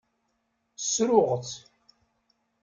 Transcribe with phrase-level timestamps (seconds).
[0.83, 1.57] Ssruɣ-tt.